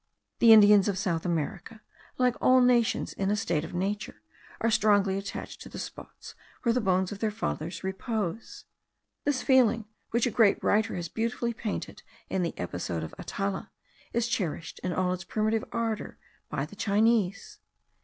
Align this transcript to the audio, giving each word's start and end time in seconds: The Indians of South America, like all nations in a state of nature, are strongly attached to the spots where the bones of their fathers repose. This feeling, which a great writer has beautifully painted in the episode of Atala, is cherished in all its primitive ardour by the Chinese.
The 0.39 0.51
Indians 0.51 0.87
of 0.87 0.97
South 0.97 1.27
America, 1.27 1.81
like 2.17 2.35
all 2.41 2.59
nations 2.59 3.13
in 3.13 3.29
a 3.29 3.35
state 3.35 3.63
of 3.63 3.75
nature, 3.75 4.23
are 4.59 4.71
strongly 4.71 5.15
attached 5.15 5.61
to 5.61 5.69
the 5.69 5.77
spots 5.77 6.33
where 6.63 6.73
the 6.73 6.81
bones 6.81 7.11
of 7.11 7.19
their 7.19 7.29
fathers 7.29 7.83
repose. 7.83 8.65
This 9.25 9.43
feeling, 9.43 9.85
which 10.09 10.25
a 10.25 10.31
great 10.31 10.57
writer 10.63 10.95
has 10.95 11.07
beautifully 11.07 11.53
painted 11.53 12.01
in 12.31 12.41
the 12.41 12.57
episode 12.57 13.03
of 13.03 13.13
Atala, 13.19 13.69
is 14.11 14.27
cherished 14.27 14.79
in 14.79 14.91
all 14.91 15.13
its 15.13 15.23
primitive 15.23 15.65
ardour 15.71 16.17
by 16.49 16.65
the 16.65 16.75
Chinese. 16.75 17.59